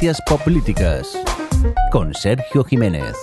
[0.00, 0.22] Ciencias
[1.92, 3.14] con Sergio Jiménez.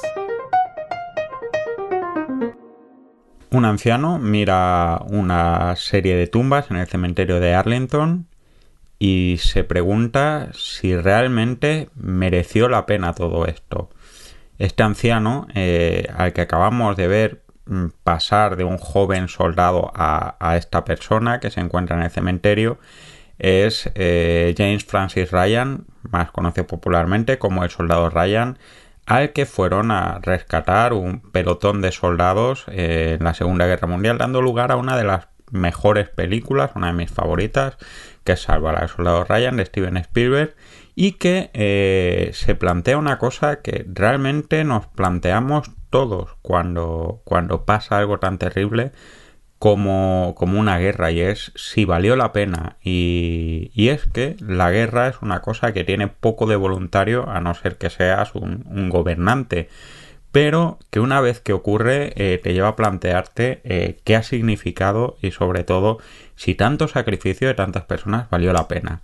[3.49, 8.27] Un anciano mira una serie de tumbas en el cementerio de Arlington
[8.99, 13.89] y se pregunta si realmente mereció la pena todo esto.
[14.59, 20.55] Este anciano, eh, al que acabamos de ver mm, pasar de un joven soldado a,
[20.55, 22.77] esta persona que se encuentra en el cementerio,
[23.39, 28.57] es eh, James Francis Ryan, más conocido popularmente como el soldado Ryan,
[29.05, 34.17] al que fueron a rescatar un pelotón de soldados eh, en la Segunda Guerra Mundial,
[34.17, 37.77] dando lugar a una de las mejores películas, una de mis favoritas,
[38.23, 40.55] que es Salva al soldado Ryan de Steven Spielberg
[40.95, 47.99] y que eh, se plantea una cosa que realmente nos planteamos todos cuando, cuando pasa
[47.99, 48.91] algo tan terrible
[49.59, 54.69] como, como, una guerra y es si valió la pena y, y, es que la
[54.69, 58.89] guerra es una cosa que tiene poco de voluntario a no ser que seas un,
[58.89, 59.69] gobernante
[60.31, 65.17] pero que una vez que ocurre eh, te lleva a plantearte eh, qué ha significado
[65.21, 65.97] y sobre todo
[66.35, 69.01] si tanto sacrificio de tantas personas valió la pena.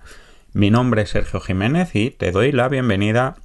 [0.52, 3.38] Mi nombre es Sergio Jiménez y te doy la bienvenida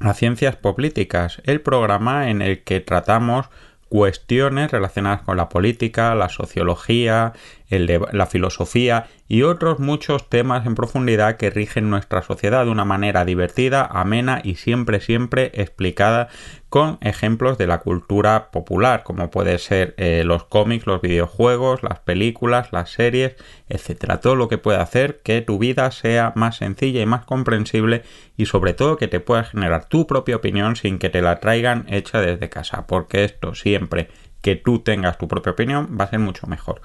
[0.00, 3.50] a Ciencias Políticas, el programa en el que tratamos
[3.88, 7.32] cuestiones relacionadas con la política, la sociología,
[7.70, 13.26] la filosofía y otros muchos temas en profundidad que rigen nuestra sociedad de una manera
[13.26, 16.28] divertida, amena y siempre, siempre explicada
[16.70, 22.00] con ejemplos de la cultura popular, como puede ser eh, los cómics, los videojuegos, las
[22.00, 23.36] películas, las series,
[23.68, 24.20] etcétera.
[24.20, 28.02] Todo lo que puede hacer que tu vida sea más sencilla y más comprensible
[28.36, 31.86] y sobre todo que te pueda generar tu propia opinión sin que te la traigan
[31.88, 34.08] hecha desde casa, porque esto siempre
[34.40, 36.80] que tú tengas tu propia opinión va a ser mucho mejor.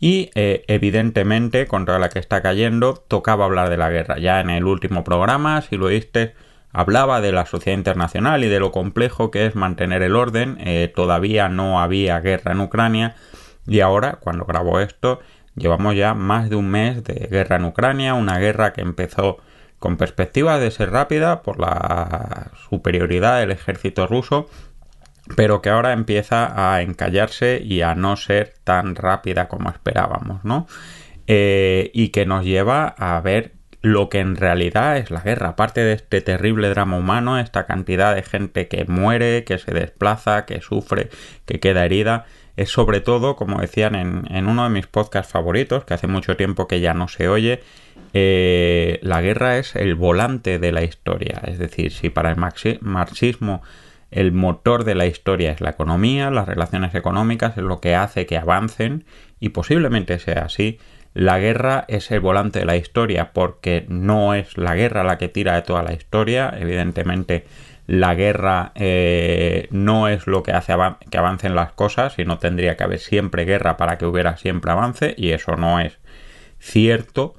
[0.00, 4.18] Y eh, evidentemente, contra la que está cayendo, tocaba hablar de la guerra.
[4.18, 6.34] Ya en el último programa, si lo viste,
[6.72, 10.56] hablaba de la sociedad internacional y de lo complejo que es mantener el orden.
[10.60, 13.16] Eh, todavía no había guerra en Ucrania
[13.66, 15.20] y ahora, cuando grabo esto,
[15.54, 19.38] llevamos ya más de un mes de guerra en Ucrania, una guerra que empezó
[19.78, 24.48] con perspectiva de ser rápida por la superioridad del ejército ruso,
[25.36, 30.66] pero que ahora empieza a encallarse y a no ser tan rápida como esperábamos, ¿no?
[31.26, 33.52] Eh, y que nos lleva a ver
[33.82, 35.50] lo que en realidad es la guerra.
[35.50, 40.46] Aparte de este terrible drama humano, esta cantidad de gente que muere, que se desplaza,
[40.46, 41.10] que sufre,
[41.46, 45.94] que queda herida, es sobre todo, como decían en, uno de mis podcasts favoritos, que
[45.94, 47.60] hace mucho tiempo que ya no se oye,
[48.14, 51.40] eh, la guerra es el volante de la historia.
[51.46, 53.62] Es decir, si para el marxismo
[54.10, 58.26] el motor de la historia es la economía, las relaciones económicas es lo que hace
[58.26, 59.04] que avancen,
[59.40, 60.78] y posiblemente sea así,
[61.14, 65.28] la guerra es el volante de la historia porque no es la guerra la que
[65.28, 66.54] tira de toda la historia.
[66.56, 67.44] Evidentemente
[67.88, 70.74] la guerra eh, no es lo que hace
[71.10, 74.70] que avancen las cosas y no tendría que haber siempre guerra para que hubiera siempre
[74.70, 75.98] avance y eso no es
[76.60, 77.34] cierto.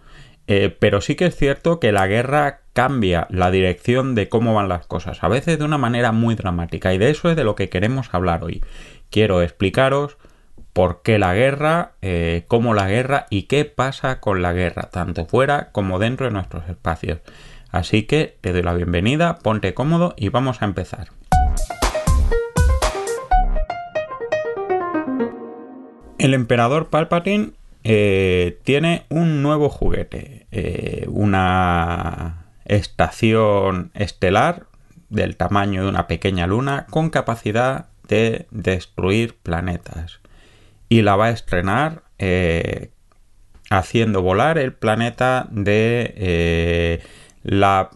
[0.47, 4.69] Eh, pero sí que es cierto que la guerra cambia la dirección de cómo van
[4.69, 7.53] las cosas, a veces de una manera muy dramática y de eso es de lo
[7.53, 8.63] que queremos hablar hoy.
[9.09, 10.15] Quiero explicaros
[10.71, 15.25] por qué la guerra, eh, cómo la guerra y qué pasa con la guerra, tanto
[15.25, 17.19] fuera como dentro de nuestros espacios.
[17.69, 21.09] Así que te doy la bienvenida, ponte cómodo y vamos a empezar.
[26.17, 27.51] El emperador Palpatine
[27.83, 32.38] eh, tiene un nuevo juguete, eh, una
[32.69, 34.67] estación estelar
[35.09, 40.21] del tamaño de una pequeña luna con capacidad de destruir planetas
[40.87, 42.91] y la va a estrenar eh,
[43.69, 47.03] haciendo volar el planeta de eh,
[47.43, 47.89] la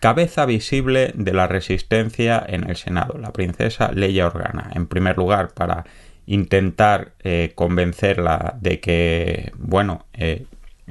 [0.00, 4.70] cabeza visible de la resistencia en el Senado, la princesa Leia Organa.
[4.74, 5.84] En primer lugar, para
[6.26, 10.06] intentar eh, convencerla de que, bueno,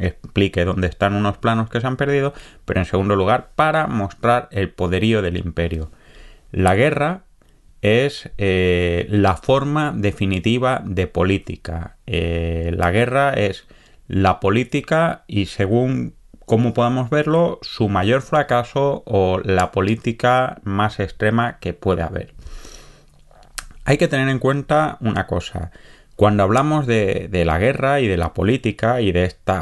[0.01, 2.33] explique dónde están unos planos que se han perdido,
[2.65, 5.91] pero en segundo lugar, para mostrar el poderío del imperio.
[6.51, 7.23] La guerra
[7.81, 11.97] es eh, la forma definitiva de política.
[12.05, 13.67] Eh, la guerra es
[14.07, 16.15] la política y según
[16.45, 22.33] cómo podamos verlo, su mayor fracaso o la política más extrema que puede haber.
[23.85, 25.71] Hay que tener en cuenta una cosa.
[26.21, 29.53] Cuando hablamos de, la guerra y de la política y de este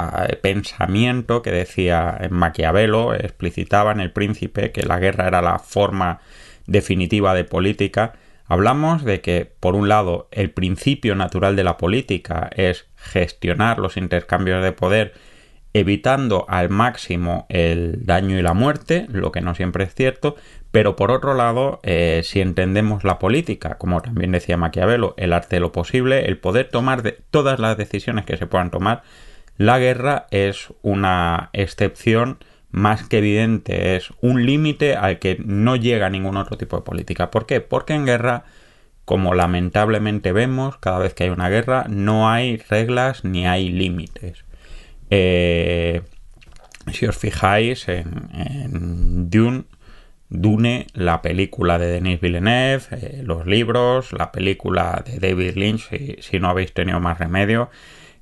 [0.42, 6.20] pensamiento que decía Maquiavelo, explicitaba en El Príncipe que la guerra era la forma
[6.68, 8.16] definitiva de política,
[8.46, 13.96] hablamos de que, por un lado, el principio natural de la política es gestionar los
[13.96, 15.14] intercambios de poder
[15.72, 20.36] evitando al máximo el daño y la muerte, lo que no siempre es cierto,
[20.72, 25.56] pero por otro lado, eh, si entendemos la política, como también decía Maquiavelo, el arte
[25.56, 29.02] de lo posible, el poder tomar de todas las decisiones que se puedan tomar,
[29.58, 32.38] la guerra es una excepción
[32.72, 37.32] más que evidente, es un límite al que no llega ningún otro tipo de política.
[37.32, 37.62] ¿Por qué?
[37.62, 38.46] Porque en guerra,
[39.06, 44.46] como lamentablemente vemos, cada vez que hay una guerra, no hay reglas ni hay límites.
[45.10, 46.04] Eh,
[46.94, 49.64] si os fijáis en, Dune,
[50.30, 55.90] Dune, la película de Denis Villeneuve, eh, los libros, la película de David Lynch,
[56.22, 57.70] si, no habéis tenido más remedio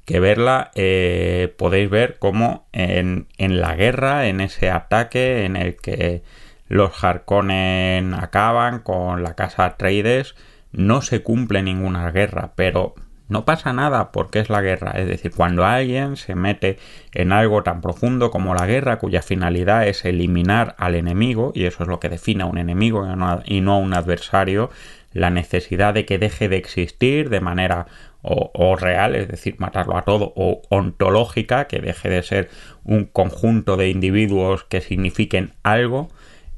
[0.06, 6.24] que verla, eh, podéis ver cómo en, la guerra, en ese ataque en el que
[6.70, 10.36] los Harkonnen acaban con la casa Atreides,
[10.72, 12.96] no se cumple ninguna guerra, pero
[13.30, 14.92] no pasa nada porque es la guerra.
[14.96, 16.78] Es decir, cuando alguien se mete
[17.14, 21.84] en algo tan profundo como la guerra, cuya finalidad es eliminar al enemigo, y eso
[21.84, 23.08] es lo que define a un enemigo
[23.46, 24.70] y no a un adversario,
[25.14, 27.88] la necesidad de que deje de existir de manera
[28.30, 32.50] o, real, es decir, matarlo a todo, o ontológica, que deje de ser
[32.84, 36.10] un conjunto de individuos que signifiquen algo,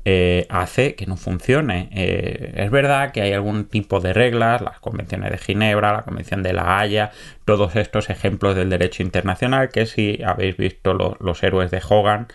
[0.05, 1.89] eh, hace que no funcione.
[1.91, 6.41] Eh, es verdad que hay algún tipo de reglas, las convenciones de Ginebra, la Convención
[6.41, 7.11] de la Haya,
[7.45, 12.27] todos estos ejemplos del derecho internacional que si habéis visto los héroes de Hogan,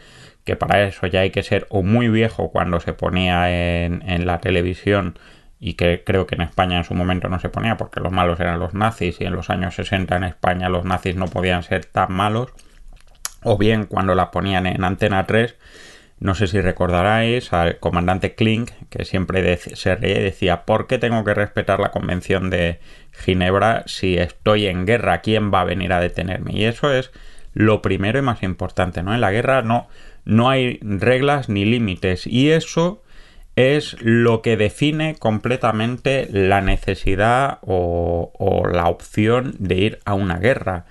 [0.44, 4.26] que para eso ya hay que ser o muy viejo cuando se ponía en, en
[4.26, 5.18] la televisión
[5.58, 8.38] y que creo que en España en su momento no se ponía porque los malos
[8.40, 11.86] eran los nazis y en los años 60 en España los nazis no podían ser
[11.86, 12.50] tan malos
[13.42, 15.56] o bien cuando la ponían en Antena 3
[16.24, 20.96] no sé si recordaráis al comandante Klink, que siempre se reía y decía, ¿por qué
[20.96, 22.80] tengo que respetar la Convención de
[23.12, 25.20] Ginebra si estoy en guerra?
[25.20, 26.52] ¿Quién va a venir a detenerme?
[26.54, 27.10] Y eso es
[27.52, 29.12] lo primero y más importante, ¿no?
[29.12, 29.86] En la guerra no,
[30.24, 33.02] no hay reglas ni límites y eso
[33.54, 40.86] es lo que define completamente la necesidad o, la opción de ir a una guerra.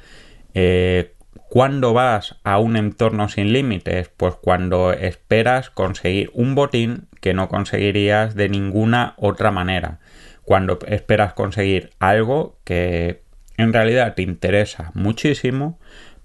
[0.53, 1.12] Eh,
[1.50, 4.09] ¿Cuándo vas a un entorno sin límites?
[4.15, 10.00] Pues cuando esperas conseguir un botín que no conseguirías de ninguna otra manera.
[10.44, 13.21] Cuando esperas conseguir algo que
[13.57, 15.80] en realidad te interesa muchísimo,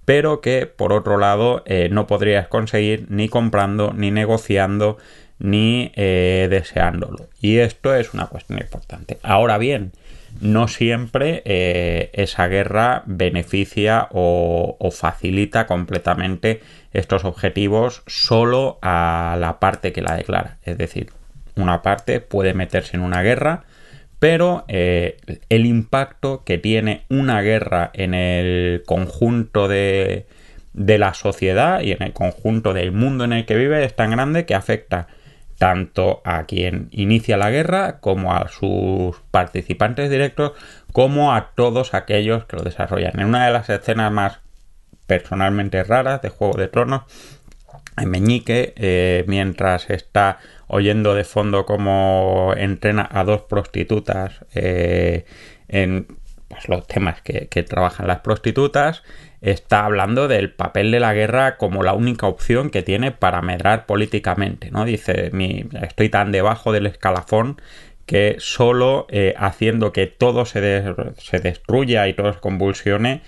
[0.04, 4.96] pero que por otro lado eh, no podrías conseguir ni comprando, ni negociando,
[5.38, 7.28] ni eh, deseándolo.
[7.40, 9.18] Y esto es una cuestión importante.
[9.22, 9.92] Ahora bien,
[10.40, 16.60] no siempre eh, esa guerra beneficia o, facilita completamente
[16.92, 20.58] estos objetivos solo a la parte que la declara.
[20.64, 21.10] Es decir,
[21.56, 23.64] una parte puede meterse en una guerra,
[24.18, 30.26] pero eh, el impacto que tiene una guerra en el conjunto de,
[30.72, 34.10] de la sociedad y en el conjunto del mundo en el que vive es tan
[34.10, 35.08] grande que afecta
[35.58, 40.52] tanto a quien inicia la guerra como a sus participantes directos
[40.92, 43.18] como a todos aquellos que lo desarrollan.
[43.18, 44.40] En una de las escenas más
[45.06, 47.02] personalmente raras de Juego de Tronos,
[48.06, 50.38] Meñique, eh, mientras está
[50.68, 55.24] oyendo de fondo cómo entrena a dos prostitutas eh,
[55.66, 56.06] en
[56.46, 59.02] pues, los temas que trabajan las prostitutas,
[59.40, 63.86] está hablando del papel de la guerra como la única opción que tiene para medrar
[63.86, 64.84] políticamente, ¿no?
[64.84, 67.60] Dice, mi, estoy tan debajo del escalafón
[68.06, 70.82] que solo eh, haciendo que todo se,
[71.18, 73.20] se destruya y todo se convulsione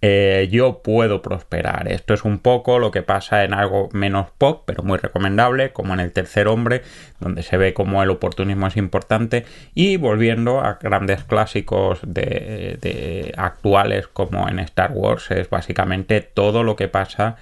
[0.00, 1.88] eh, yo puedo prosperar.
[1.90, 5.94] Esto es un poco lo que pasa en algo menos pop, pero muy recomendable, como
[5.94, 6.82] en el tercer hombre,
[7.20, 14.06] donde se ve como el oportunismo es importante, y volviendo a grandes clásicos de, actuales
[14.08, 17.36] como en Star Wars, es básicamente todo lo que pasa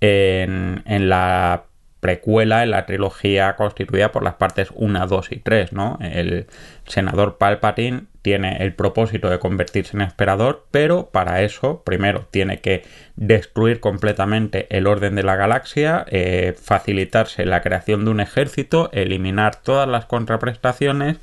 [0.00, 1.69] en la
[2.00, 5.98] precuela en la trilogía constituida por las partes 1, 2 y 3, ¿no?
[6.00, 6.46] El
[6.86, 12.84] senador Palpatine tiene el propósito de convertirse en esperador, pero para eso primero tiene que
[13.16, 19.56] destruir completamente el orden de la galaxia, eh, facilitarse la creación de un ejército, eliminar
[19.56, 21.18] todas las contraprestaciones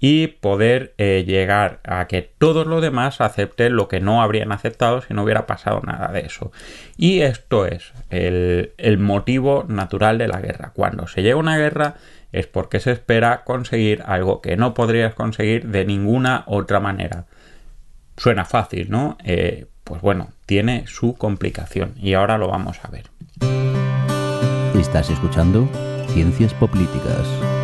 [0.00, 5.00] y poder eh, llegar a que todos los demás acepten lo que no habrían aceptado
[5.02, 6.52] si no hubiera pasado nada de eso.
[6.96, 10.72] Y esto es el, el motivo natural de la guerra.
[10.74, 11.94] Cuando se llega a una guerra
[12.32, 17.24] es porque se espera conseguir algo que no podrías conseguir de ninguna otra manera.
[18.16, 19.16] Suena fácil, ¿no?
[19.24, 23.04] Eh, pues bueno, tiene su complicación y ahora lo vamos a ver.
[24.74, 25.68] Estás escuchando
[26.08, 27.55] Ciencias Políticas.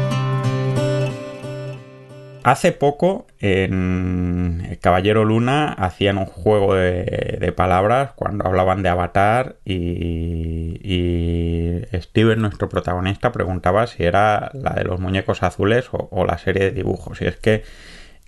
[2.44, 10.80] Hace poco en Caballero Luna hacían un juego de, palabras cuando hablaban de Avatar y,
[10.82, 16.64] y, Steven, nuestro protagonista, preguntaba si era la de los muñecos azules o, la serie
[16.64, 17.20] de dibujos.
[17.20, 17.62] Y es que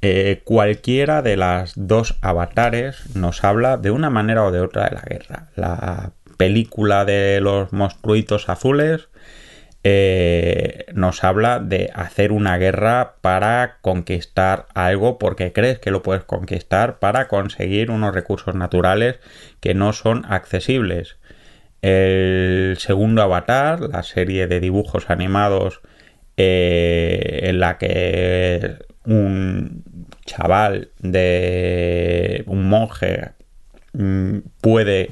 [0.03, 4.95] eh, cualquiera de las dos avatares nos habla de una manera o de otra de
[4.95, 5.49] la guerra.
[5.57, 9.09] La película de los monstruitos azules
[9.87, 16.25] eh, nos habla de hacer una guerra para conquistar algo porque crees que lo puedes
[16.25, 19.19] conquistar para conseguir unos recursos naturales
[19.61, 21.19] que no son accesibles.
[21.83, 25.83] El segundo avatar, la serie de dibujos animados
[26.39, 29.85] eh, en la que un
[30.25, 33.33] chaval de un monje
[33.93, 35.11] mm, puede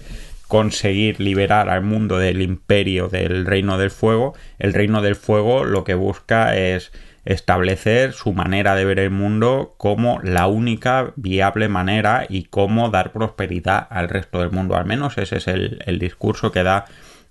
[0.52, 5.82] conseguir liberar al mundo del imperio del reino del fuego, el reino del fuego lo
[5.82, 6.92] que busca es
[7.24, 13.12] establecer su manera de ver el mundo como la única viable manera y cómo dar
[13.12, 14.76] prosperidad al resto del mundo.
[14.76, 16.84] Al menos ese es el, discurso que da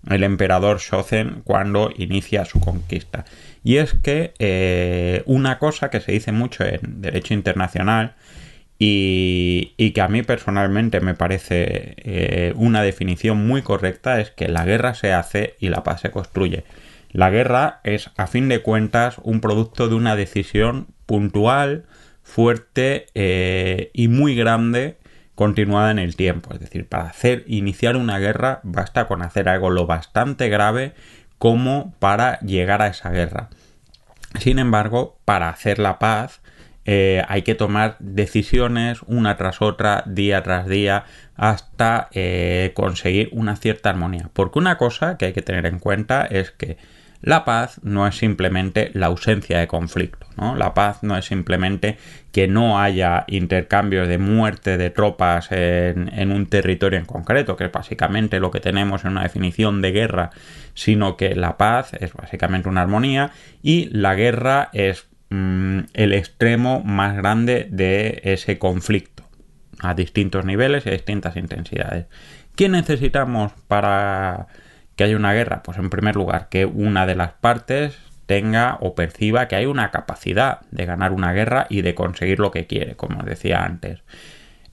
[0.10, 3.26] el emperador Shozen cuando inicia su conquista.
[3.64, 8.16] Y es que eh, una cosa que se dice mucho en derecho internacional
[8.84, 14.66] y, que a mí personalmente me parece eh, una definición muy correcta es que la
[14.66, 16.64] guerra se hace y la paz se construye.
[17.12, 21.86] La guerra es, a fin de cuentas, un producto de una decisión puntual,
[22.24, 24.98] fuerte eh, y muy grande
[25.36, 26.52] continuada en el tiempo.
[26.52, 30.96] Es decir, para hacer iniciar una guerra basta con hacer algo lo bastante grave
[31.38, 33.50] como para llegar a esa guerra.
[34.40, 36.42] Sin embargo, para hacer la paz
[36.86, 43.56] eh, hay que tomar decisiones una tras otra, día tras día, hasta eh, conseguir una
[43.56, 44.30] cierta armonía.
[44.34, 46.78] Porque una cosa que hay que tener en cuenta es que
[47.22, 50.56] la paz no es simplemente la ausencia de conflicto, ¿no?
[50.56, 51.98] La paz no es simplemente
[52.32, 57.66] que no haya intercambios de muerte de tropas en, en, un territorio en concreto, que
[57.66, 60.32] es básicamente lo que tenemos en una definición de guerra,
[60.74, 63.30] sino que la paz es básicamente una armonía
[63.62, 69.24] y la guerra es Mm, el extremo más grande de ese conflicto
[69.80, 72.08] a distintos niveles y a distintas intensidades.
[72.58, 74.48] ¿Qué necesitamos para
[74.98, 75.64] que haya una guerra?
[75.64, 79.90] Pues en primer lugar, que una de las partes tenga o perciba que hay una
[79.90, 84.04] capacidad de ganar una guerra y de conseguir lo que quiere, como decía antes.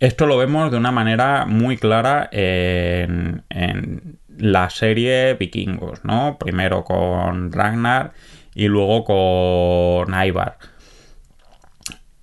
[0.01, 6.37] Esto lo vemos de una manera muy clara en, en la serie Vikingos, ¿no?
[6.37, 8.13] Primero con Ragnar
[8.59, 10.59] y luego con Ivar.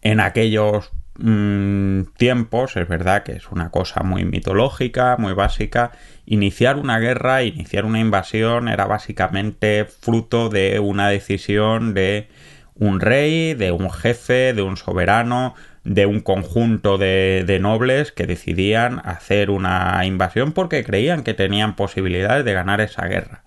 [0.02, 5.94] En aquellos mm, tiempos, es verdad que es una cosa muy mitológica, muy básica,
[6.26, 12.28] iniciar una guerra, iniciar una invasión era básicamente fruto de una decisión de
[12.74, 18.28] un rey, de un jefe, de un soberano, de un conjunto de, de, nobles que
[18.28, 23.45] decidían hacer una invasión porque creían que tenían posibilidades de ganar esa guerra.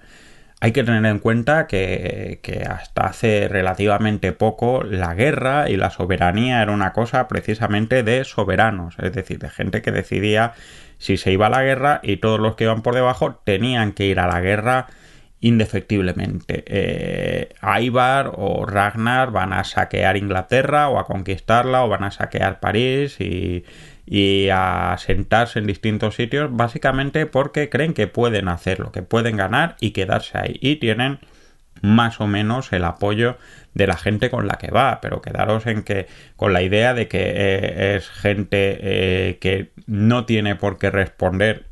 [0.60, 6.62] Hay que tener en cuenta que, hasta hace relativamente poco la guerra y la soberanía
[6.62, 10.54] era una cosa precisamente de soberanos, es decir, de gente que decidía
[10.98, 14.06] si se iba a la guerra y todos los que iban por debajo tenían que
[14.06, 14.88] ir a la guerra
[15.40, 16.64] indefectiblemente.
[16.66, 17.54] Eh,
[18.32, 23.64] o Ragnar van a saquear Inglaterra o a conquistarla o van a saquear París y,
[24.10, 29.76] y a sentarse en distintos sitios básicamente porque creen que pueden hacerlo, que pueden ganar
[29.80, 30.58] y quedarse ahí.
[30.62, 31.18] Y tienen
[31.82, 33.36] más o menos el apoyo
[33.74, 37.06] de la gente con la que va, pero quedaros en que con la idea de
[37.06, 41.66] que eh, es gente eh, que no tiene por qué responder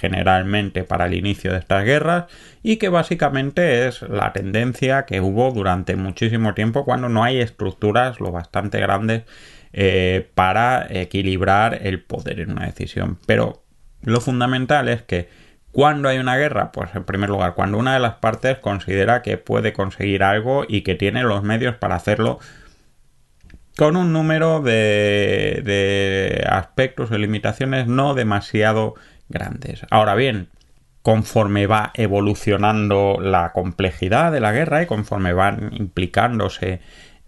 [0.00, 2.24] generalmente para el inicio de estas guerras
[2.62, 8.18] y que básicamente es la tendencia que hubo durante muchísimo tiempo cuando no hay estructuras
[8.20, 9.24] lo bastante grandes
[9.72, 13.18] eh, para equilibrar el poder en una decisión.
[13.26, 13.62] Pero
[14.02, 15.28] lo fundamental es que
[15.72, 19.38] cuando hay una guerra, pues en primer lugar, cuando una de las partes considera que
[19.38, 22.40] puede conseguir algo y que tiene los medios para hacerlo
[23.76, 28.94] con un número de, de aspectos o limitaciones no demasiado
[29.28, 29.86] grandes.
[29.90, 30.48] Ahora bien,
[31.02, 36.80] conforme va evolucionando la complejidad de la guerra y conforme van implicándose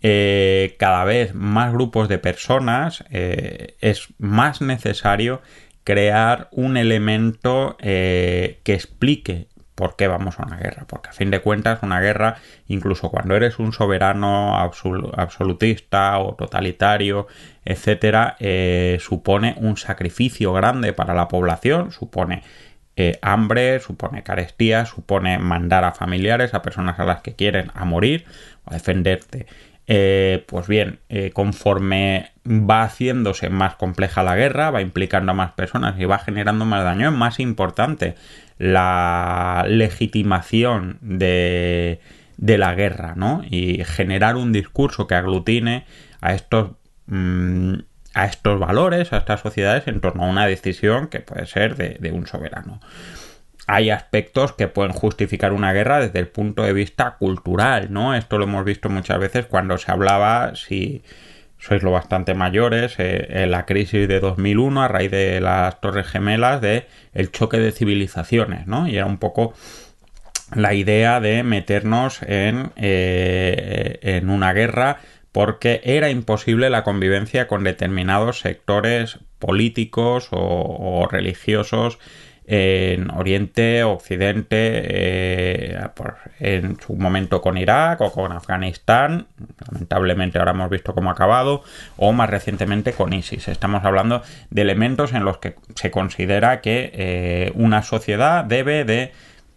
[0.04, 5.42] eh, cada vez más grupos de personas, eh, es más necesario
[5.85, 10.87] crear un elemento eh, que explique por qué vamos a una guerra.
[10.88, 17.28] Porque a fin de cuentas, una guerra, incluso cuando eres un soberano absolutista o totalitario,
[17.64, 18.37] etcétera,
[19.00, 22.42] supone un sacrificio grande para la población, supone
[23.23, 28.26] hambre, supone carestía, supone mandar a familiares, a personas a las que quieren a morir
[28.64, 29.47] o a defenderte.
[29.94, 35.52] Eh, pues bien, eh, conforme va haciéndose más compleja la guerra, va implicando a más
[35.52, 38.14] personas y va generando más daño, es más importante
[38.56, 42.00] la legitimación de,
[42.38, 43.42] la guerra, ¿no?
[43.50, 45.84] Y generar un discurso que aglutine
[46.22, 46.70] a estos
[47.04, 47.75] mm,
[48.14, 52.12] a estos valores, a estas sociedades en torno a una decisión que puede ser de,
[52.12, 52.80] un soberano.
[53.66, 58.14] Hay aspectos que pueden justificar una guerra desde el punto de vista cultural, ¿no?
[58.14, 61.02] Esto lo hemos visto muchas veces cuando se hablaba, si
[61.59, 66.09] sois lo bastante mayores, eh, en la crisis de 2001 a raíz de las Torres
[66.09, 68.88] Gemelas, de el choque de civilizaciones, ¿no?
[68.88, 69.54] Y era un poco
[70.54, 74.99] la idea de meternos en, eh, en una guerra
[75.33, 81.99] porque era imposible la convivencia con determinados sectores políticos o, religiosos
[82.44, 85.78] en Oriente, Occidente, eh,
[86.40, 89.26] en su momento con Irak o con Afganistán,
[89.70, 91.62] lamentablemente ahora hemos visto cómo ha acabado,
[91.96, 93.49] o más recientemente con ISIS.
[93.49, 99.12] Estamos hablando de elementos en los que se considera que eh, una sociedad debe de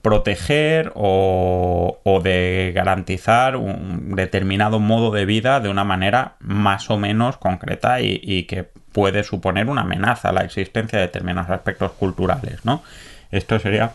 [0.05, 7.37] proteger o, de garantizar un determinado modo de vida de una manera más o menos
[7.37, 12.81] concreta y, que puede suponer una amenaza a la existencia de determinados aspectos culturales, ¿no?
[13.29, 13.91] Esto sería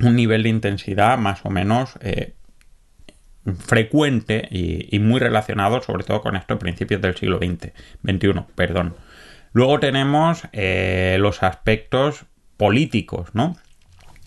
[0.00, 2.32] un nivel de intensidad más o menos eh,
[3.58, 7.72] frecuente y, muy relacionado sobre todo con estos principios del siglo XX,
[8.02, 8.96] XXI, perdón.
[9.52, 12.24] Luego tenemos eh, los aspectos
[12.56, 13.58] políticos, ¿no?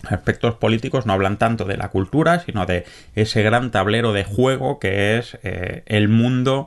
[0.08, 2.84] aspectos políticos no hablan tanto de la cultura, sino de
[3.14, 6.66] ese gran tablero de juego que es eh, el mundo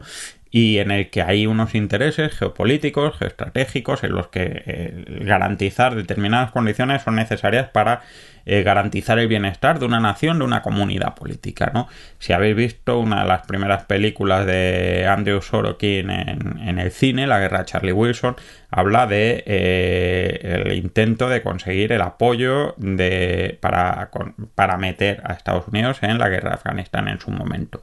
[0.56, 6.52] y en el que hay unos intereses geopolíticos, geoestratégicos, en los que eh, garantizar determinadas
[6.52, 8.04] condiciones son necesarias para
[8.46, 11.90] eh, garantizar el bienestar de una nación, de una comunidad política, ¿no?
[12.20, 17.40] Si habéis visto una de las primeras películas de Andrew Sorokin en, el cine, La
[17.40, 18.38] guerra de Charlie Wilson,
[18.72, 24.10] habla de eh, el intento de conseguir el apoyo de, para,
[24.56, 27.82] para meter a Estados Unidos en la guerra de Afganistán en su momento.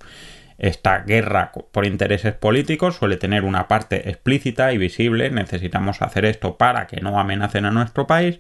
[0.63, 6.57] Esta guerra por intereses políticos suele tener una parte explícita y visible, necesitamos hacer esto
[6.57, 8.39] para que no amenacen a nuestro país,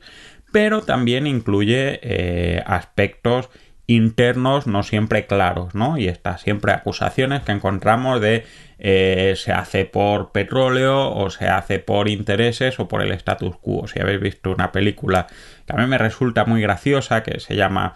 [0.52, 3.50] pero también incluye eh, aspectos
[3.88, 5.98] internos no siempre claros, ¿no?
[5.98, 8.44] Y estas siempre acusaciones que encontramos de
[8.78, 13.88] eh, se hace por petróleo o se hace por intereses o por el status quo.
[13.88, 15.26] Si habéis visto una película
[15.66, 17.94] que a mí me resulta muy graciosa que se llama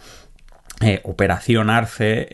[0.81, 2.29] eh, Operación Arce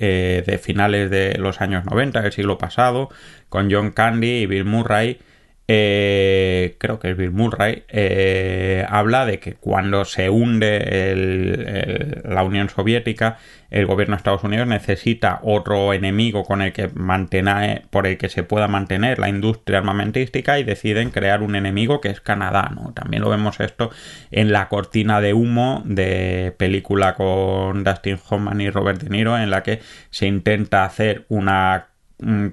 [0.47, 3.09] de finales de los años 90 del siglo pasado
[3.49, 5.21] con John Candy y Bill Murray
[5.69, 12.69] eh, creo que es Bill Murray, eh, habla de que cuando se hunde la Unión
[12.69, 13.39] Soviética,
[13.71, 18.29] el gobierno de Estados Unidos necesita otro enemigo con el que mantener, por el que
[18.29, 22.71] se pueda mantener la industria armamentística y deciden crear un enemigo que es Canadá.
[22.95, 23.91] También lo vemos esto
[24.31, 29.51] en la cortina de humo de película con Dustin Hoffman y Robert De Niro, en
[29.51, 31.92] la que se intenta hacer una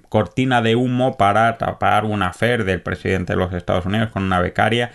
[0.10, 4.40] cortina de humo para tapar un afer del presidente de los Estados Unidos con una
[4.40, 4.92] becaria.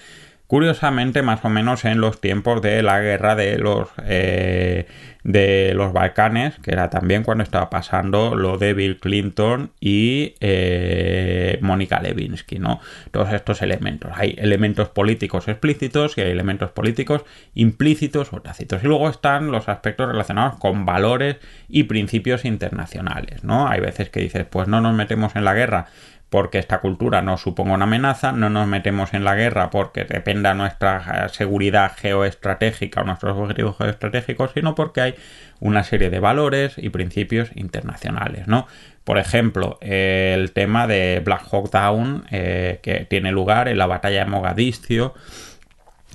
[0.47, 4.87] Curiosamente, más o menos en los tiempos de la guerra de los eh,
[5.25, 11.59] de los Balcanes, que era también cuando estaba pasando lo de Bill Clinton y eh,
[11.63, 12.81] Mónica Lewinsky, ¿no?
[13.11, 14.13] Todos estos elementos.
[14.15, 18.85] Hay elementos políticos explícitos y hay elementos políticos implícitos o tácitos.
[18.85, 21.37] Y luego están los aspectos relacionados con valores
[21.69, 23.67] y principios internacionales, ¿no?
[23.67, 25.87] Hay veces que dices, pues no nos metemos en la guerra
[26.31, 30.53] porque esta cultura no suponga una amenaza, no nos metemos en la guerra porque dependa
[30.55, 35.15] nuestra seguridad geoestratégica o nuestros objetivos geoestratégicos, sino porque hay
[35.61, 38.67] una serie de valores y principios internacionales, ¿no?
[39.05, 44.25] Por ejemplo, el tema de Black Hawk Down, eh, que tiene lugar en la batalla
[44.25, 45.15] de Mogadiscio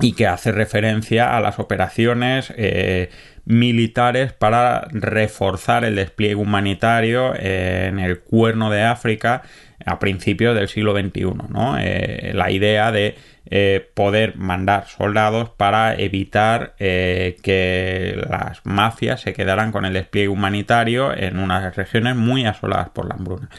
[0.01, 3.09] y que hace referencia a las operaciones eh,
[3.45, 9.43] militares para reforzar el despliegue humanitario en el cuerno de África
[9.85, 11.33] a principios del siglo XXI.
[11.49, 11.77] ¿no?
[11.79, 13.15] Eh, la idea de
[13.45, 20.29] eh, poder mandar soldados para evitar eh, que las mafias se quedaran con el despliegue
[20.29, 23.49] humanitario en unas regiones muy asoladas por la hambruna.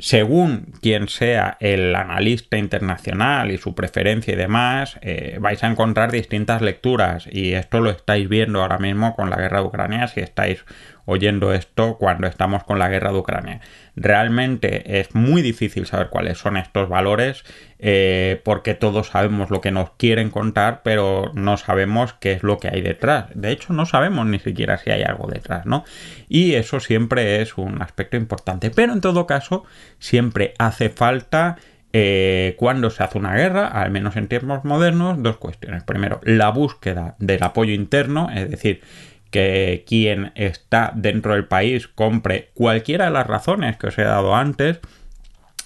[0.00, 4.96] Según quien sea el analista internacional y su preferencia y demás,
[5.40, 9.58] vais a encontrar distintas lecturas y esto lo estáis viendo ahora mismo con la guerra
[9.58, 10.64] de Ucrania si estáis
[11.08, 13.60] oyendo esto cuando estamos con la guerra de Ucrania.
[14.00, 17.44] Realmente es muy difícil saber cuáles son estos valores
[17.80, 22.58] eh, porque todos sabemos lo que nos quieren contar, pero no sabemos qué es lo
[22.58, 23.26] que hay detrás.
[23.34, 25.84] De hecho, no sabemos ni siquiera si hay algo detrás, ¿no?
[26.28, 28.70] Y eso siempre es un aspecto importante.
[28.70, 29.64] Pero en todo caso,
[29.98, 31.56] siempre hace falta
[31.92, 35.82] eh, cuando se hace una guerra, al menos en tiempos modernos, dos cuestiones.
[35.84, 38.82] Primero, la búsqueda del apoyo interno, es decir,
[39.30, 44.34] que quien está dentro del país compre cualquiera de las razones que os he dado
[44.34, 44.80] antes.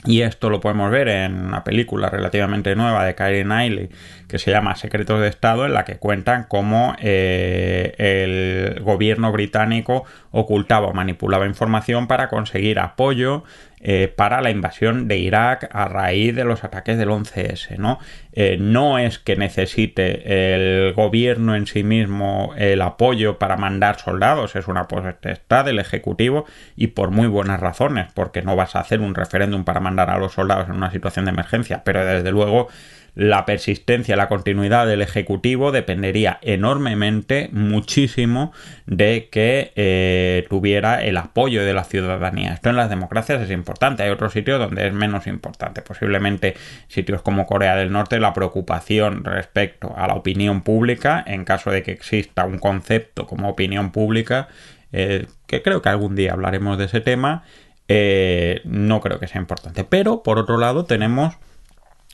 [0.04, 3.88] Y esto lo podemos ver en una película relativamente nueva de Kyrie Knightley
[4.26, 10.04] que se llama Secretos de Estado, en la que cuentan cómo eh, el gobierno británico
[10.32, 13.44] ocultaba o manipulaba información para conseguir apoyo
[13.84, 17.78] eh, para la invasión de Irak a raíz de los ataques del 11S.
[17.78, 17.98] ¿no?
[18.32, 24.54] Eh, no es que necesite el gobierno en sí mismo el apoyo para mandar soldados,
[24.54, 29.00] es una potestad del Ejecutivo y por muy buenas razones, porque no vas a hacer
[29.00, 32.68] un referéndum para mandar a los soldados en una situación de emergencia, pero desde luego
[33.14, 38.52] la persistencia, la continuidad del Ejecutivo dependería enormemente, muchísimo,
[38.86, 42.54] de que eh, tuviera el apoyo de la ciudadanía.
[42.54, 45.82] Esto en las democracias es importante, hay otros sitios donde es menos importante.
[45.82, 46.54] Posiblemente
[46.88, 51.82] sitios como Corea del Norte, la preocupación respecto a la opinión pública, en caso de
[51.82, 54.48] que exista un concepto como opinión pública,
[54.92, 57.44] eh, que creo que algún día hablaremos de ese tema,
[57.88, 59.84] eh, no creo que sea importante.
[59.84, 61.36] Pero, por otro lado, tenemos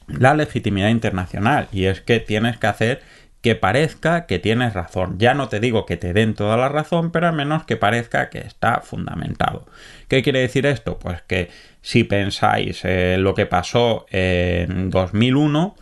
[0.08, 3.02] la legitimidad internacional y es que tienes que hacer
[3.40, 5.16] que parezca que tienes razón.
[5.18, 8.30] Ya no te digo que te den toda la razón, pero al menos que parezca
[8.30, 9.66] que está fundamentado.
[10.08, 10.98] ¿Qué quiere decir esto?
[10.98, 11.48] Pues que
[11.80, 15.76] si pensáis en lo que pasó en 2001,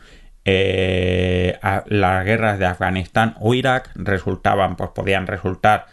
[0.45, 5.87] eh, las guerras de Afganistán o Irak resultaban, pues podían resultar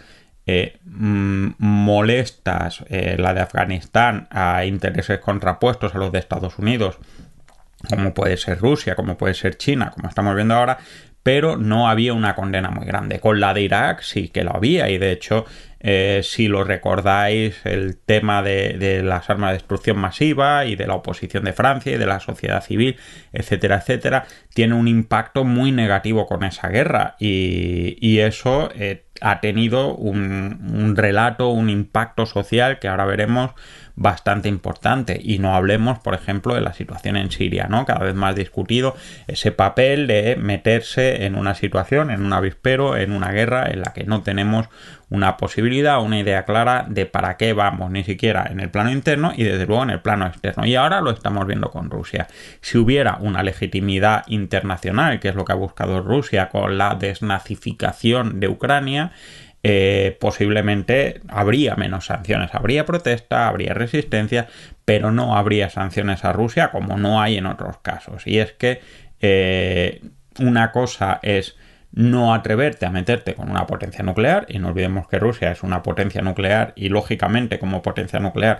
[0.46, 7.00] eh, mm, molestas, eh, la de Afganistán, a intereses contrapuestos a los de Estados Unidos
[7.90, 10.78] como puede ser Rusia, como puede ser China, como estamos viendo ahora,
[11.24, 13.20] pero no había una condena muy grande.
[13.20, 15.46] Con la de Irak sí que lo había y de hecho
[15.86, 20.96] eh, si lo recordáis el tema de, las armas de destrucción masiva y de la
[20.96, 22.96] oposición de Francia y de la sociedad civil,
[23.34, 29.96] etcétera, etcétera, tiene un impacto muy negativo con esa guerra y, eso eh, ha tenido
[29.96, 33.52] un, un relato, un impacto social que ahora veremos
[33.96, 35.20] bastante importante.
[35.22, 37.86] Y no hablemos, por ejemplo, de la situación en Siria, ¿no?
[37.86, 38.96] Cada vez más discutido
[39.28, 43.94] ese papel de meterse en una situación, en un avispero, en una guerra en la
[43.94, 44.68] que no tenemos
[45.10, 49.32] una posibilidad, una idea clara de para qué vamos, ni siquiera en el plano interno
[49.36, 50.66] y desde luego en el plano externo.
[50.66, 52.28] Y ahora lo estamos viendo con Rusia.
[52.62, 58.40] Si hubiera una legitimidad internacional, que es lo que ha buscado Rusia con la desnazificación
[58.40, 59.12] de Ucrania,
[59.66, 64.48] eh, posiblemente habría menos sanciones, habría protesta, habría resistencia,
[64.84, 68.28] pero no habría sanciones a Rusia como no hay en otros casos.
[68.28, 68.82] Y es que
[69.22, 70.02] eh,
[70.40, 71.56] una cosa es
[71.94, 75.84] no atreverte a meterte con una potencia nuclear, y no olvidemos que Rusia es una
[75.84, 78.60] potencia nuclear y lógicamente como potencia nuclear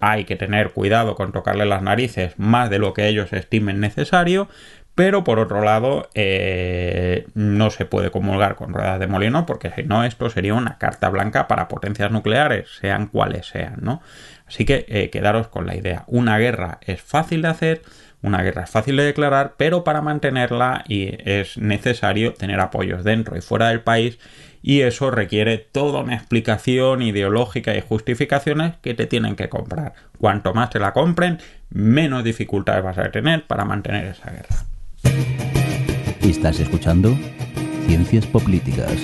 [0.00, 4.48] hay que tener cuidado con tocarle las narices más de lo que ellos estimen necesario,
[4.94, 9.84] pero por otro lado, eh, no se puede comulgar con ruedas de molino porque si
[9.84, 14.02] no, esto sería una carta blanca para potencias nucleares, sean cuales sean, ¿no?
[14.46, 16.04] Así que eh, quedaros con la idea.
[16.08, 17.82] Una guerra es fácil de hacer,
[18.22, 23.36] una guerra es fácil de declarar, pero para mantenerla y es necesario tener apoyos dentro
[23.36, 24.18] y fuera del país
[24.62, 29.94] y eso requiere toda una explicación ideológica y justificaciones que te tienen que comprar.
[30.18, 31.38] Cuanto más te la compren,
[31.70, 34.56] menos dificultades vas a tener para mantener esa guerra.
[36.20, 37.18] Estás escuchando
[37.86, 38.96] Ciencias Políticas.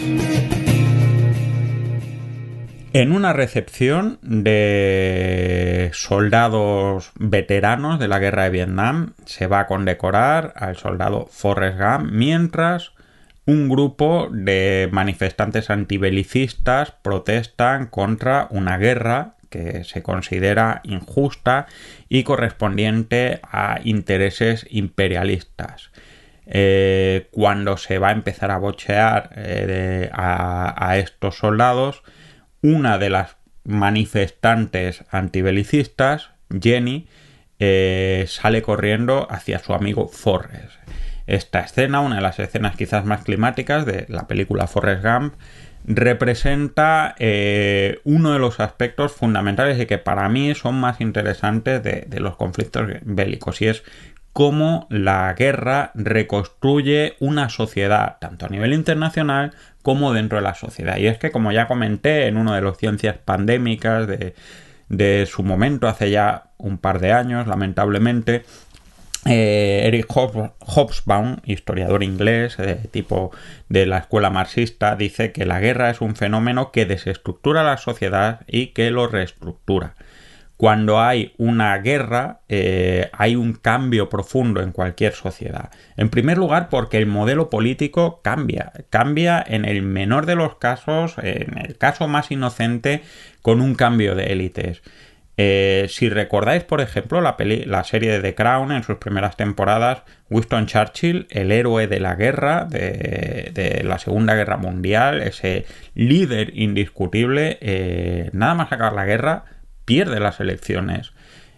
[2.94, 10.55] En una recepción de soldados veteranos de la guerra de Vietnam se va a condecorar
[10.57, 12.92] al soldado Forrest Gump mientras
[13.44, 21.66] un grupo de manifestantes antibelicistas protestan contra una guerra que se considera injusta
[22.09, 25.90] y correspondiente a intereses imperialistas.
[26.46, 32.03] Eh, cuando se va a empezar a bochear eh, a, estos soldados,
[32.62, 37.07] una de las manifestantes antibelicistas, Jenny,
[37.59, 40.73] eh, sale corriendo hacia su amigo Forrest.
[41.27, 45.35] Esta escena, una de las escenas quizás más climáticas de la película Forrest Gump,
[45.85, 47.14] representa
[48.05, 52.37] uno de los aspectos fundamentales y que para mí son más interesantes de, de los
[52.37, 53.85] conflictos bélicos y es
[54.38, 60.96] cómo la guerra reconstruye una sociedad, tanto a nivel internacional como dentro de la sociedad.
[60.96, 65.88] Y es que, como ya comenté en uno de los ciencias pandémicas de, su momento,
[65.88, 68.44] hace ya un par de años, lamentablemente,
[69.27, 73.33] eh, Eric Hobsbawm, historiador inglés de tipo
[73.68, 78.42] de la escuela marxista, dice que la guerra es un fenómeno que desestructura la sociedad
[78.46, 79.96] y que lo reestructura.
[80.59, 85.71] Cuando hay una guerra, eh, hay un cambio profundo en cualquier sociedad.
[85.97, 88.73] En primer lugar, porque el modelo político cambia.
[88.90, 93.03] Cambia en el menor de los casos, en el caso más inocente,
[93.40, 94.83] con un cambio de élites.
[95.37, 100.03] Eh, si recordáis, por ejemplo, la, la, serie de The Crown en sus primeras temporadas,
[100.29, 107.59] Winston Churchill, el héroe de la guerra, de, la Segunda Guerra Mundial, ese líder indiscutible,
[107.61, 109.44] eh, nada más acabar la guerra,
[109.88, 111.12] pierde las elecciones.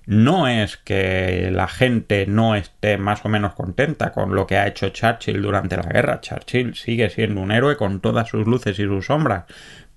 [0.06, 4.68] No es que la gente no esté más o menos contenta con lo que ha
[4.68, 6.20] hecho Churchill durante la guerra.
[6.20, 9.46] Churchill sigue siendo un héroe con todas sus luces y sus sombras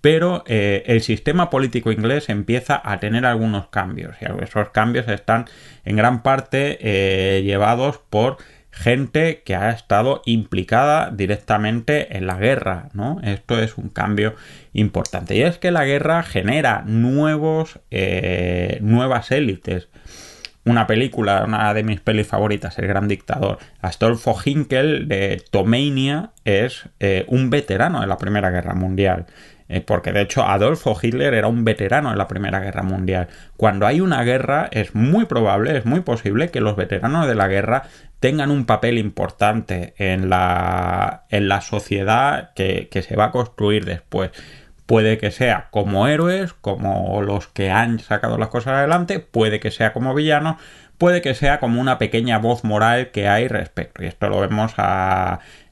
[0.01, 5.45] pero eh, el sistema político inglés empieza a tener algunos cambios y esos cambios están
[5.85, 8.35] en gran parte eh, llevados por
[8.73, 13.21] gente que ha estado implicada directamente en la guerra, ¿no?
[13.23, 14.35] Esto es un cambio
[14.73, 15.35] importante.
[15.35, 19.89] Y es que la guerra genera nuevos, eh, nuevas élites.
[20.65, 23.59] Una película, una de mis pelis favoritas, El Gran Dictador.
[23.81, 26.89] Astolfo Hinkel de Tomania es
[27.27, 29.27] un veterano de la Primera Guerra Mundial.
[29.69, 33.27] Eh, porque de hecho Adolfo Hitler era un veterano en la Primera Guerra Mundial.
[33.57, 37.47] Cuando hay una guerra es muy probable, es muy posible que los veteranos de la
[37.47, 37.83] guerra
[38.19, 43.85] tengan un papel importante en la, en la sociedad que, que se va a construir
[43.85, 44.31] después.
[44.85, 49.71] Puede que sea como héroes, como los que han sacado las cosas adelante, puede que
[49.71, 50.57] sea como villanos,
[50.97, 54.03] puede que sea como una pequeña voz moral que hay respecto.
[54.03, 54.73] Y esto lo vemos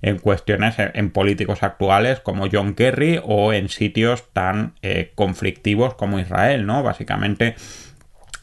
[0.01, 6.19] en cuestiones en, políticos actuales como John Kerry o en sitios tan eh, conflictivos como
[6.19, 6.83] Israel, ¿no?
[6.83, 7.55] Básicamente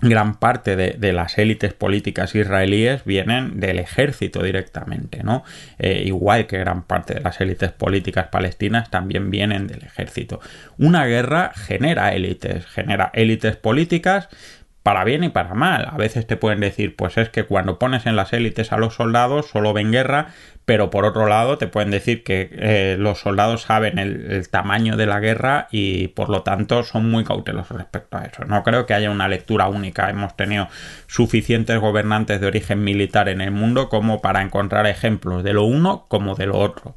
[0.01, 5.43] gran parte de, las élites políticas israelíes vienen del ejército directamente, ¿no?
[5.79, 10.41] Eh, igual que gran parte de las élites políticas palestinas también vienen del ejército.
[10.79, 14.29] Una guerra genera élites, genera élites políticas
[14.83, 15.87] para bien y para mal.
[15.91, 18.95] A veces te pueden decir, pues es que cuando pones en las élites a los
[18.95, 20.29] soldados solo ven guerra,
[20.65, 25.07] pero por otro lado te pueden decir que eh, los soldados saben el, tamaño de
[25.07, 28.45] la guerra y por lo tanto son muy cautelosos respecto a eso.
[28.45, 30.11] No creo que haya una lectura única.
[30.11, 30.69] Hemos tenido
[31.07, 36.07] suficientes gobernantes de origen militar en el mundo como para encontrar ejemplos de lo uno
[36.09, 36.95] como de lo otro.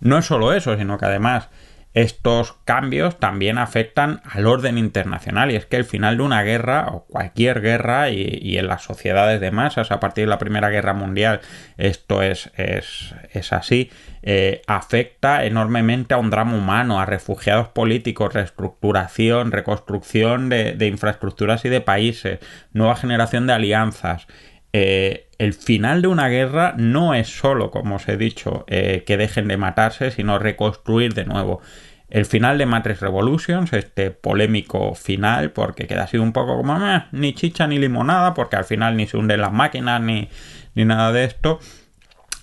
[0.00, 1.48] No es solo eso, sino que además
[1.92, 6.86] estos cambios también afectan al orden internacional y es que el final de una guerra
[6.92, 10.94] o cualquier guerra y, en las sociedades de masas a partir de la Primera Guerra
[10.94, 11.40] Mundial
[11.78, 13.90] esto es, es, así
[14.22, 21.70] eh, afecta enormemente a un drama humano, a refugiados políticos, reestructuración, reconstrucción de, infraestructuras y
[21.70, 22.38] de países,
[22.72, 24.28] nueva generación de alianzas.
[24.72, 29.16] Eh, el final de una guerra no es solo, como os he dicho, eh, que
[29.16, 31.60] dejen de matarse, sino reconstruir de nuevo.
[32.08, 36.76] El final de Matrix Revolutions, este polémico final, porque queda así un poco como
[37.12, 40.28] ni chicha ni limonada, porque al final ni se hunden las máquinas ni,
[40.74, 41.60] ni nada de esto,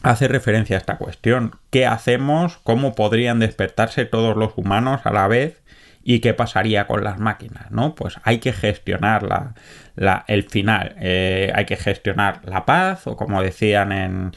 [0.03, 1.55] hace referencia a esta cuestión.
[1.69, 2.57] ¿Qué hacemos?
[2.63, 5.61] ¿Cómo podrían despertarse todos los humanos a la vez?
[6.09, 7.69] ¿Y qué pasaría con las máquinas?
[7.69, 7.93] ¿no?
[7.93, 10.95] Pues hay que gestionar la, el final.
[11.01, 14.31] Eh, hay que gestionar la paz, o como decían en,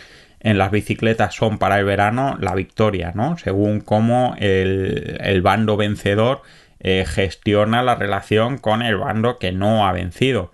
[0.58, 3.38] las bicicletas son para el verano, la victoria, ¿no?
[3.38, 6.42] Según cómo el, bando vencedor
[6.80, 10.50] eh, gestiona la relación con el bando que no ha vencido.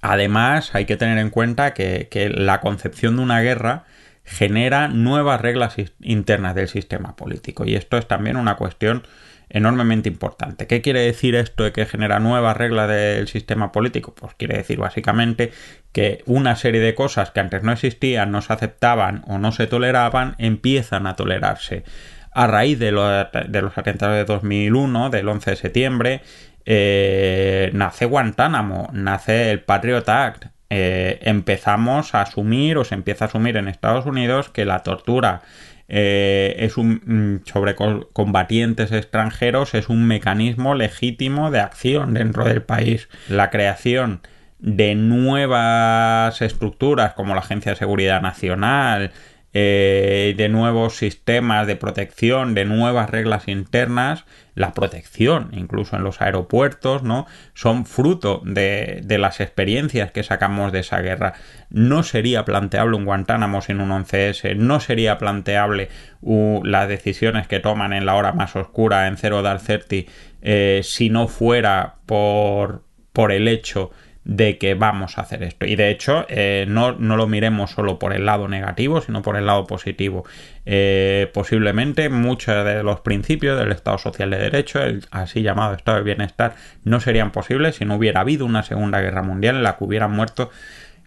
[0.00, 3.84] Además, hay que tener en cuenta que la concepción de una guerra
[4.24, 7.64] genera nuevas reglas internas del sistema político.
[7.64, 9.04] Y esto es también una cuestión
[9.52, 10.66] enormemente importante.
[10.66, 14.14] ¿Qué quiere decir esto de que genera nuevas reglas del sistema político?
[14.14, 15.52] Pues quiere decir básicamente
[15.92, 19.66] que una serie de cosas que antes no existían, no se aceptaban o no se
[19.66, 21.84] toleraban, empiezan a tolerarse.
[22.32, 26.20] A raíz de, los atentados de 2001, del 11 de septiembre,
[26.64, 30.46] eh, nace Guantánamo, nace el Patriot Act.
[30.70, 35.42] Eh, empezamos a asumir o se empieza a asumir en Estados Unidos que la tortura
[35.88, 42.62] eh, es un mm, sobre combatientes extranjeros es un mecanismo legítimo de acción dentro del
[42.62, 43.08] país.
[43.28, 44.20] La creación
[44.58, 49.10] de nuevas estructuras como la Agencia de Seguridad Nacional,
[49.54, 56.22] eh, de nuevos sistemas de protección, de nuevas reglas internas, la protección, incluso en los
[56.22, 57.26] aeropuertos, ¿no?
[57.54, 61.34] Son fruto de, las experiencias que sacamos de esa guerra.
[61.68, 65.88] No sería planteable un Guantánamo sin un 11S, no sería planteable
[66.22, 70.06] las decisiones que toman en la hora más oscura en Zero Dark Thirty
[70.40, 73.90] eh, si no fuera por, por el hecho
[74.24, 75.66] de que vamos a hacer esto.
[75.66, 79.46] Y de hecho, eh, no, lo miremos solo por el lado negativo, sino por el
[79.46, 80.24] lado positivo.
[80.64, 85.98] Eh, posiblemente muchos de los principios del Estado Social de Derecho, el así llamado Estado
[85.98, 86.54] de Bienestar,
[86.84, 90.12] no serían posibles si no hubiera habido una Segunda Guerra Mundial en la que hubieran
[90.12, 90.50] muerto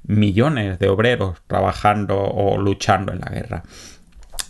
[0.04, 3.63] millones de obreros trabajando o luchando en la guerra.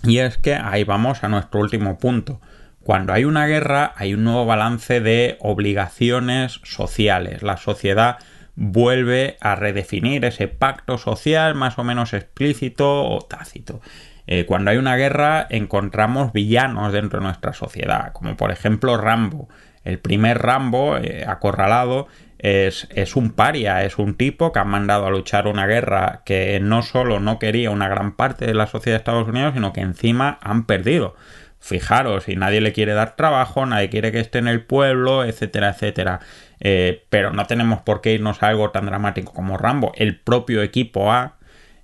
[0.04, 2.42] Y es que ahí vamos a nuestro último punto.
[2.84, 7.42] Cuando hay una guerra hay un nuevo balance de obligaciones sociales.
[7.42, 8.18] La sociedad
[8.56, 13.82] vuelve a redefinir ese pacto social más o menos explícito o tácito.
[14.28, 19.50] Eh, cuando hay una guerra encontramos villanos dentro de nuestra sociedad, como por ejemplo Rambo.
[19.84, 22.08] El primer Rambo, eh, acorralado,
[22.40, 26.60] es, es, un paria, es un tipo que ha mandado a luchar una guerra que
[26.60, 29.82] no solo no quería una gran parte de la sociedad de Estados Unidos, sino que
[29.82, 31.16] encima han perdido.
[31.60, 35.70] Fijaros, y nadie le quiere dar trabajo, nadie quiere que esté en el pueblo, etcétera,
[35.70, 36.20] etcétera.
[36.60, 39.92] Eh, pero no tenemos por qué irnos a algo tan dramático como Rambo.
[39.96, 41.36] El propio equipo A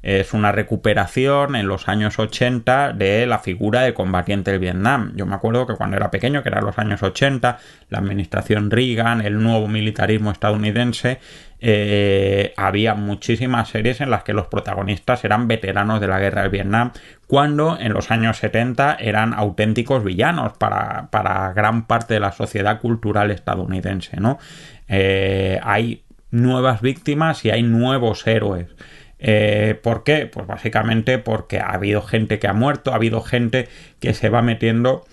[0.04, 5.14] es una recuperación en los años 80 de la figura de combatiente del Vietnam.
[5.16, 7.60] Yo me acuerdo que cuando era pequeño, que eran los años 80,
[7.90, 11.20] la administración Reagan, el nuevo militarismo estadounidense,
[11.60, 16.50] eh, había muchísimas series en las que los protagonistas eran veteranos de la guerra del
[16.50, 16.92] Vietnam,
[17.28, 23.30] cuando en los años 70 eran auténticos villanos para, gran parte de la sociedad cultural
[23.30, 24.18] estadounidense.
[24.20, 24.40] ¿no?
[24.88, 28.68] Eh, hay nuevas víctimas y hay nuevos héroes.
[29.22, 30.26] Eh, ¿Por qué?
[30.26, 34.42] Pues básicamente porque ha habido gente que ha muerto, ha habido gente que se va
[34.42, 35.06] metiendo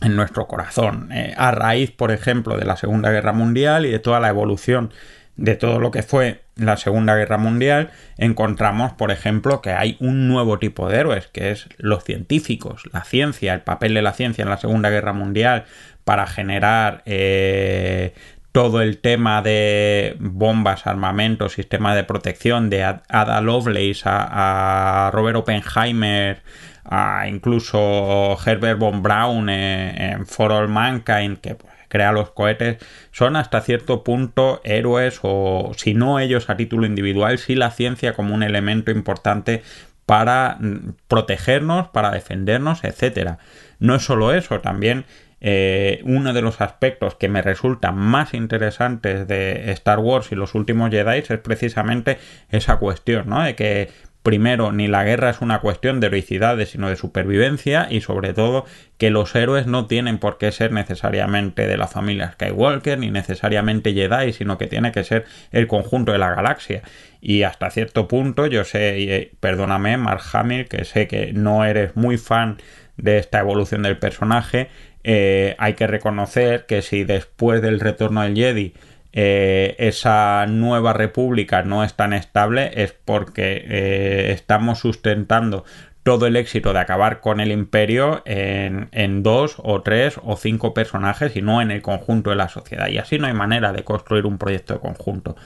[0.00, 1.10] en nuestro corazón.
[1.36, 4.90] a raíz, por ejemplo, de la Segunda Guerra Mundial y de toda la evolución
[5.36, 10.28] de todo lo que fue la Segunda Guerra Mundial, encontramos, por ejemplo, que hay un
[10.28, 14.42] nuevo tipo de héroes, que es los científicos, la ciencia, el papel de la ciencia
[14.42, 15.64] en la Segunda Guerra Mundial
[16.04, 18.14] para generar eh,
[18.54, 26.40] todo el tema de bombas, armamentos, sistema de protección, de Ada Lovelace a, Robert Oppenheimer,
[26.84, 32.76] a incluso Herbert von Braun en For All Mankind, que pues, crea los cohetes,
[33.10, 38.12] son hasta cierto punto héroes o si no ellos a título individual, sí la ciencia
[38.12, 39.64] como un elemento importante
[40.06, 43.38] para mm, protegernos, para defendernos, etcétera.
[43.80, 45.06] No es solo eso, también
[45.46, 50.54] eh, uno de los aspectos que me resulta más interesantes de Star Wars y los
[50.54, 52.16] últimos Jedi es precisamente
[52.48, 53.42] esa cuestión, ¿no?
[53.42, 53.90] De que
[54.22, 58.64] primero, ni la guerra es una cuestión de heroicidades, sino de supervivencia y sobre todo
[58.96, 63.92] que los héroes no tienen por qué ser necesariamente de la familia Skywalker ni necesariamente
[63.92, 66.80] Jedi, sino que tiene que ser el conjunto de la galaxia.
[67.20, 71.94] Y hasta cierto punto, yo sé, y, perdóname, Mark Hamill, que sé que no eres
[71.94, 72.56] muy fan
[72.96, 74.68] de esta evolución del personaje,
[75.04, 78.72] eh, hay que reconocer que si después del retorno del Jedi
[79.12, 85.64] eh, esa nueva república no es tan estable es porque eh, estamos sustentando
[86.02, 90.74] todo el éxito de acabar con el imperio en, en, dos o tres o cinco
[90.74, 92.88] personajes y no en el conjunto de la sociedad.
[92.88, 95.36] Y así no hay manera de construir un proyecto de conjunto.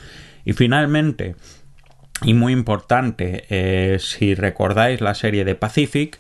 [0.45, 1.37] Y finalmente,
[2.23, 6.19] y muy importante, si recordáis la serie de Pacific,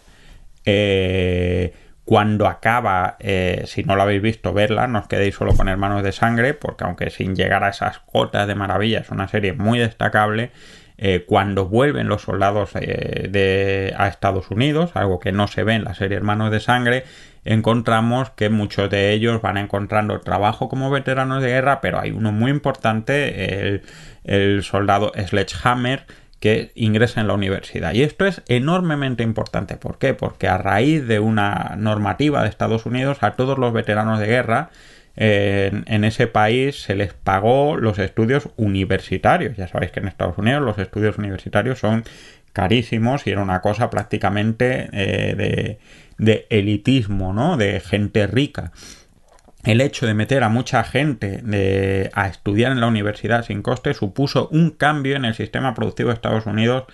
[2.09, 6.03] cuando acaba, eh, si no lo habéis visto, verla, no os quedéis solo con Hermanos
[6.03, 9.79] de Sangre, porque aunque sin llegar a esas cotas de maravilla, es una serie muy
[9.79, 10.51] destacable.
[10.97, 15.75] Eh, cuando vuelven los soldados eh, de, a Estados Unidos, algo que no se ve
[15.75, 17.05] en la serie Hermanos de Sangre,
[17.45, 22.33] encontramos que muchos de ellos van encontrando trabajo como veteranos de guerra, pero hay uno
[22.33, 23.83] muy importante,
[24.25, 26.07] el soldado Sledgehammer,
[26.41, 27.95] que ingresa en la universidad.
[27.95, 29.77] Y esto es enormemente importante.
[29.77, 30.15] ¿Por qué?
[30.15, 34.71] Porque a raíz de una normativa de Estados Unidos a todos los veteranos de guerra
[35.21, 39.57] en, ese país se les pagó los estudios universitarios.
[39.57, 42.05] Ya sabéis que en Estados Unidos los estudios universitarios son
[42.53, 45.79] carísimos y era una cosa prácticamente eh, de,
[46.19, 47.57] de elitismo, ¿no?
[47.57, 48.73] De gente rica
[49.69, 51.43] el hecho de meter a mucha gente
[52.15, 56.15] a estudiar en la universidad sin coste supuso un cambio en el sistema productivo de
[56.15, 56.85] Estados Unidos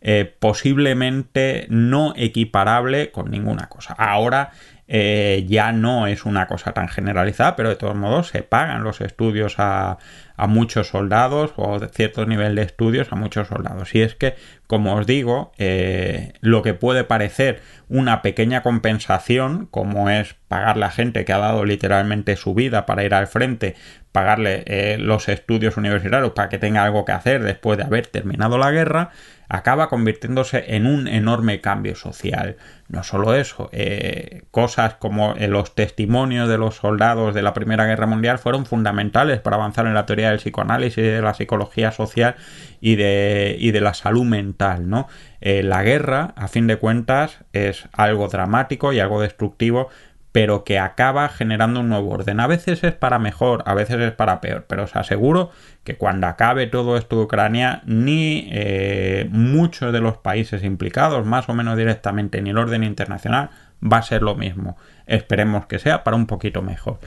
[0.00, 3.94] eh, posiblemente no equiparable con ninguna cosa.
[3.94, 4.50] Ahora
[4.94, 9.00] eh, ya no es una cosa tan generalizada, pero de todos modos se pagan los
[9.00, 9.96] estudios a,
[10.36, 13.94] a muchos soldados o de cierto nivel de estudios a muchos soldados.
[13.94, 14.34] Y es que,
[14.66, 20.90] como os digo, eh, lo que puede parecer una pequeña compensación, como es pagarle a
[20.90, 23.76] gente que ha dado literalmente su vida para ir al frente,
[24.12, 28.58] pagarle eh, los estudios universitarios para que tenga algo que hacer después de haber terminado
[28.58, 29.10] la guerra,
[29.52, 32.56] acaba convirtiéndose en un enorme cambio social.
[32.88, 37.84] No solo eso, eh, cosas como eh, los testimonios de los soldados de la Primera
[37.84, 42.34] Guerra Mundial fueron fundamentales para avanzar en la teoría del psicoanálisis, de la psicología social
[42.80, 45.06] y de, y de la salud mental, ¿no?
[45.42, 49.90] Eh, la guerra, a fin de cuentas, es algo dramático y algo destructivo,
[50.32, 52.40] pero que acaba generando un nuevo orden.
[52.40, 55.50] A veces es para mejor, a veces es para peor, pero os aseguro
[55.84, 61.48] que cuando acabe todo esto de Ucrania, ni eh, muchos de los países implicados, más
[61.48, 63.50] o menos directamente, ni el orden internacional,
[63.82, 64.76] va a ser lo mismo.
[65.06, 66.98] Esperemos que sea para un poquito mejor.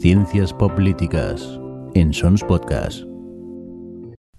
[0.00, 1.60] Ciencias Políticas
[1.94, 3.11] en Sons Podcast.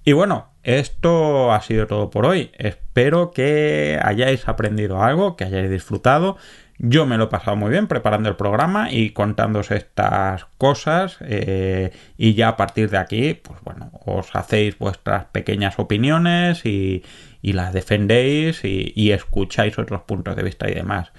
[0.06, 2.52] Y bueno, esto ha sido todo por hoy.
[2.58, 6.38] Espero que hayáis aprendido algo, que hayáis disfrutado.
[6.78, 11.92] Yo me lo he pasado muy bien preparando el programa y contándoos estas cosas eh,
[12.18, 17.04] y ya a partir de aquí, pues bueno, os hacéis vuestras pequeñas opiniones y,
[17.42, 21.12] las defendéis y escucháis otros puntos de vista y demás.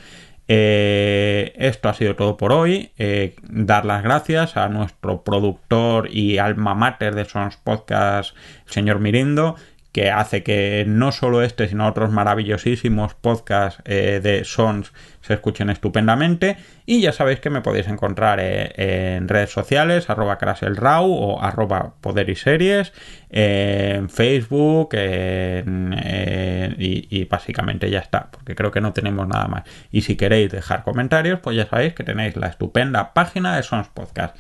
[0.47, 2.91] Eh, esto ha sido todo por hoy.
[2.99, 8.37] Eh, dar las gracias a nuestro productor y alma mater de Sons Podcast,
[8.67, 9.57] señor Mirindo,
[9.93, 14.93] que hace que no solo este, sino otros maravillosísimos podcasts eh, de Sons
[15.25, 16.57] se escuchen estupendamente.
[16.85, 21.95] Y ya sabéis que me podéis encontrar eh, en redes sociales, arroba craselrau o arroba
[22.01, 22.93] poder y series,
[23.31, 25.65] en Facebook eh,
[26.79, 29.65] y, y, básicamente ya está, porque creo que no tenemos nada más.
[29.91, 33.89] Y si queréis dejar comentarios, pues ya sabéis que tenéis la estupenda página de Sons
[33.89, 34.37] Podcast.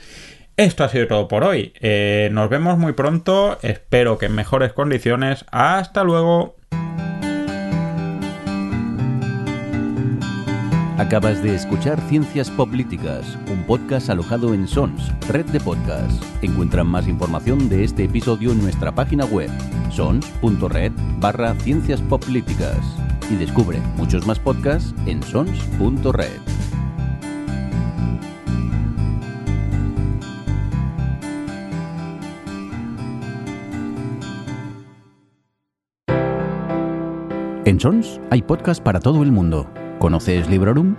[0.57, 1.72] Esto ha sido todo por hoy.
[1.80, 3.59] Eh, nos vemos muy pronto.
[3.62, 5.45] Espero que en mejores condiciones.
[5.51, 6.57] Hasta luego.
[10.97, 16.24] Acabas de escuchar Ciencias Políticas, un podcast alojado en Sons, red de podcasts.
[16.40, 19.51] Encuentran más información de este episodio en nuestra página web,
[19.90, 22.78] sons.red barra ciencias políticas.
[23.28, 26.40] Y descubre muchos más podcasts en sons.red.
[37.64, 39.68] En Sons hay podcast para todo el mundo.
[40.05, 40.94] ¿Conoces Librorum?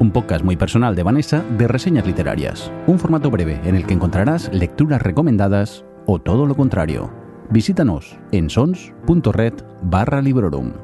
[0.00, 2.70] Un podcast muy personal de Vanessa de reseñas literarias.
[2.86, 7.10] Un formato breve en el que encontrarás lecturas recomendadas o todo lo contrario.
[7.48, 10.74] Visítanos en sons.red barra Librorum.